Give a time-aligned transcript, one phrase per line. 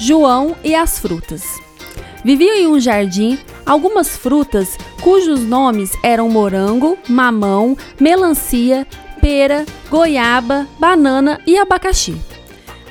[0.00, 1.60] João e as frutas.
[2.24, 8.86] Viviam em um jardim algumas frutas cujos nomes eram morango, mamão, melancia,
[9.20, 12.18] pera, goiaba, banana e abacaxi.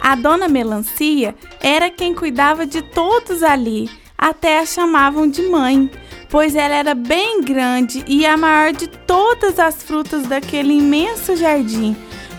[0.00, 3.88] A dona Melancia era quem cuidava de todos ali,
[4.18, 5.88] até a chamavam de mãe,
[6.28, 11.96] pois ela era bem grande e a maior de todas as frutas daquele imenso jardim.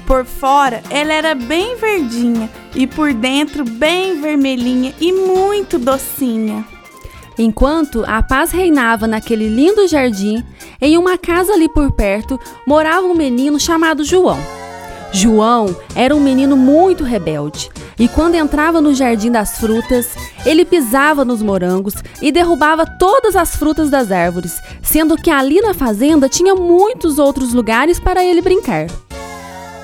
[0.07, 6.65] Por fora, ela era bem verdinha e por dentro bem vermelhinha e muito docinha.
[7.37, 10.41] Enquanto a paz reinava naquele lindo jardim,
[10.81, 14.39] em uma casa ali por perto morava um menino chamado João.
[15.11, 20.15] João era um menino muito rebelde e quando entrava no jardim das frutas,
[20.45, 25.73] ele pisava nos morangos e derrubava todas as frutas das árvores, sendo que ali na
[25.73, 28.87] fazenda tinha muitos outros lugares para ele brincar.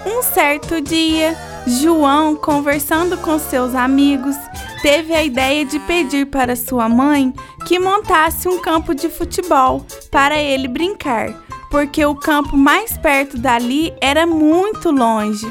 [0.05, 1.35] Um certo dia,
[1.66, 4.35] João, conversando com seus amigos,
[4.81, 7.34] teve a ideia de pedir para sua mãe
[7.65, 11.34] que montasse um campo de futebol para ele brincar,
[11.71, 15.49] porque o campo mais perto dali era muito longe.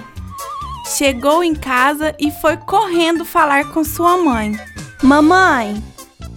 [0.97, 4.59] Chegou em casa e foi correndo falar com sua mãe.
[5.03, 5.83] Mamãe,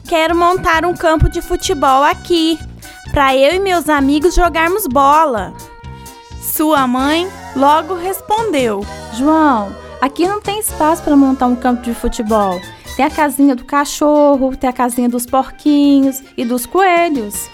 [0.08, 2.58] quero montar um campo de futebol aqui,
[3.12, 5.54] para eu e meus amigos jogarmos bola.
[6.54, 12.62] Sua mãe logo respondeu: João, aqui não tem espaço para montar um campo de futebol.
[12.96, 17.50] Tem a casinha do cachorro, tem a casinha dos porquinhos e dos coelhos.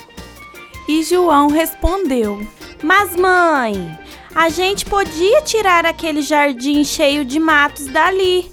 [0.88, 2.45] E João respondeu:
[2.83, 3.98] Mas, mãe,
[4.36, 8.52] a gente podia tirar aquele jardim cheio de matos dali.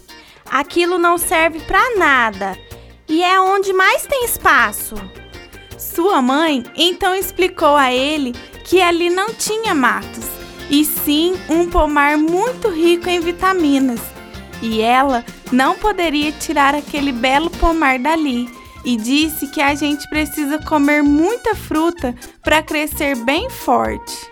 [0.50, 2.56] Aquilo não serve para nada
[3.08, 4.95] e é onde mais tem espaço.
[5.77, 8.33] Sua mãe então explicou a ele
[8.64, 10.28] que ali não tinha matos,
[10.70, 14.00] e sim um pomar muito rico em vitaminas.
[14.61, 18.48] E ela não poderia tirar aquele belo pomar dali
[18.84, 24.28] e disse que a gente precisa comer muita fruta para crescer bem forte.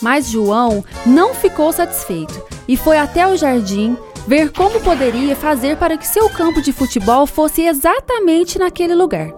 [0.00, 3.96] Mas João não ficou satisfeito e foi até o jardim
[4.26, 9.30] ver como poderia fazer para que seu campo de futebol fosse exatamente naquele lugar.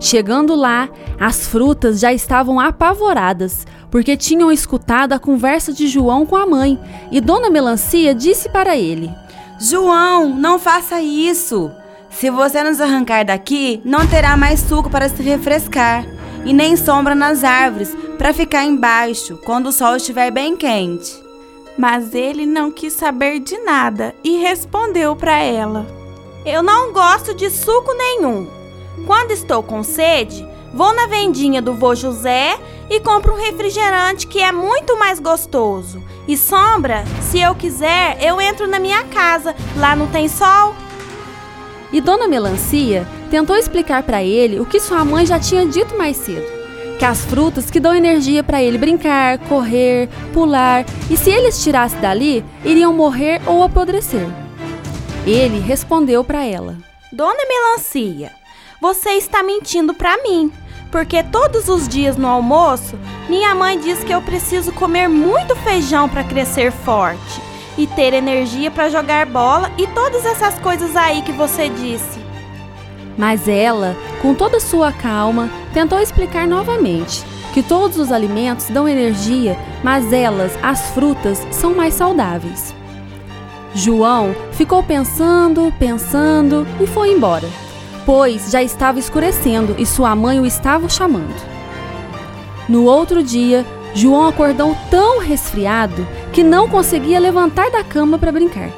[0.00, 0.88] Chegando lá,
[1.18, 6.78] as frutas já estavam apavoradas, porque tinham escutado a conversa de João com a mãe,
[7.10, 9.10] e Dona Melancia disse para ele:
[9.58, 11.70] João, não faça isso!
[12.10, 16.06] Se você nos arrancar daqui, não terá mais suco para se refrescar,
[16.44, 21.22] e nem sombra nas árvores para ficar embaixo quando o sol estiver bem quente.
[21.76, 25.86] Mas ele não quis saber de nada e respondeu para ela:
[26.44, 28.48] Eu não gosto de suco nenhum.
[29.06, 32.58] Quando estou com sede, vou na vendinha do vô José
[32.90, 36.02] e compro um refrigerante que é muito mais gostoso.
[36.26, 39.54] E sombra, se eu quiser, eu entro na minha casa.
[39.76, 40.74] Lá não tem sol.
[41.92, 46.16] E Dona Melancia tentou explicar para ele o que sua mãe já tinha dito mais
[46.16, 46.46] cedo:
[46.98, 52.00] que as frutas que dão energia para ele brincar, correr, pular, e se eles tirassem
[52.00, 54.26] dali, iriam morrer ou apodrecer.
[55.26, 56.76] Ele respondeu para ela:
[57.10, 58.32] Dona Melancia,
[58.80, 60.52] você está mentindo para mim,
[60.90, 62.96] porque todos os dias no almoço,
[63.28, 67.40] minha mãe diz que eu preciso comer muito feijão para crescer forte
[67.76, 72.18] e ter energia para jogar bola e todas essas coisas aí que você disse.
[73.16, 79.56] Mas ela, com toda sua calma, tentou explicar novamente que todos os alimentos dão energia,
[79.82, 82.74] mas elas, as frutas, são mais saudáveis.
[83.74, 87.48] João ficou pensando, pensando e foi embora
[88.08, 91.36] pois já estava escurecendo e sua mãe o estava chamando.
[92.66, 98.70] No outro dia, João acordou tão resfriado que não conseguia levantar da cama para brincar.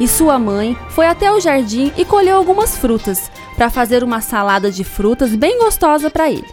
[0.00, 4.70] E sua mãe foi até o jardim e colheu algumas frutas para fazer uma salada
[4.70, 6.48] de frutas bem gostosa para ele.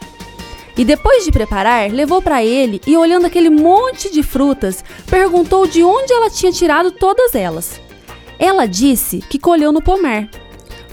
[0.77, 5.81] E depois de preparar, levou para ele e, olhando aquele monte de frutas, perguntou de
[5.85, 7.79] onde ela tinha tirado todas elas.
[8.37, 10.27] Ela disse que colheu no pomar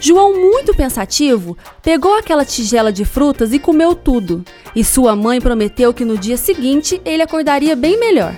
[0.04, 4.44] João, muito pensativo, pegou aquela tigela de frutas e comeu tudo.
[4.74, 8.36] E sua mãe prometeu que no dia seguinte ele acordaria bem melhor.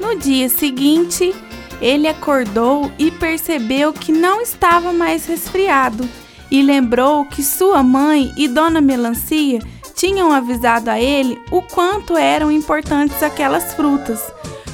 [0.00, 1.34] No dia seguinte,
[1.82, 6.08] ele acordou e percebeu que não estava mais resfriado
[6.50, 9.58] e lembrou que sua mãe e Dona Melancia
[9.94, 14.18] tinham avisado a ele o quanto eram importantes aquelas frutas,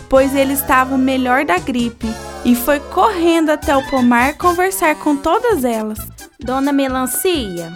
[0.09, 2.07] pois ele estava melhor da gripe
[2.45, 5.99] e foi correndo até o pomar conversar com todas elas.
[6.39, 7.73] Dona Melancia,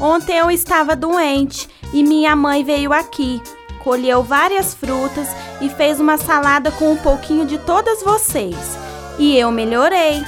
[0.00, 3.40] ontem eu estava doente e minha mãe veio aqui,
[3.82, 5.28] colheu várias frutas
[5.60, 8.56] e fez uma salada com um pouquinho de todas vocês.
[9.18, 10.22] E eu melhorei.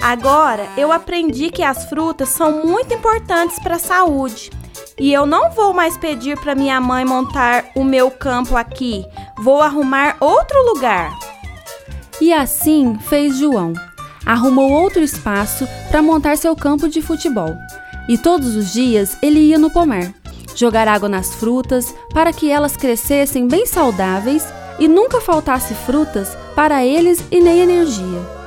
[0.00, 4.50] Agora eu aprendi que as frutas são muito importantes para a saúde.
[4.98, 9.04] E eu não vou mais pedir para minha mãe montar o meu campo aqui.
[9.38, 11.12] Vou arrumar outro lugar.
[12.20, 13.74] E assim fez João.
[14.24, 17.54] Arrumou outro espaço para montar seu campo de futebol.
[18.08, 20.12] E todos os dias ele ia no pomar,
[20.54, 24.44] jogar água nas frutas para que elas crescessem bem saudáveis
[24.78, 28.45] e nunca faltasse frutas para eles e nem energia.